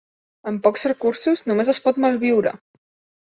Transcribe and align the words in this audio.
Amb 0.51 0.61
pocs 0.67 0.85
recursos 0.91 1.45
només 1.51 1.69
es 1.75 1.81
pot 1.85 2.01
malviure. 2.07 2.55